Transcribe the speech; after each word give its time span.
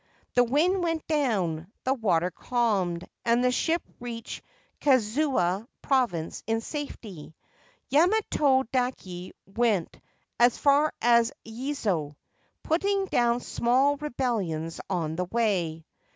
The 0.33 0.43
wind 0.43 0.81
went 0.83 1.05
down, 1.07 1.71
the 1.83 1.93
water 1.93 2.31
calmed, 2.31 3.07
and 3.23 3.43
the 3.43 3.51
ship 3.51 3.83
reached 3.99 4.41
Kazusa 4.81 5.67
Province 5.83 6.41
in 6.47 6.59
safety. 6.61 7.35
Yamato 7.91 8.63
dake 8.73 9.35
went 9.45 9.99
as 10.39 10.57
far 10.57 10.91
as 11.03 11.31
Yezo, 11.45 12.15
putting 12.63 13.05
down 13.05 13.41
small 13.41 13.97
rebellions 13.97 14.81
on 14.89 15.15
the 15.17 15.25
way. 15.25 15.85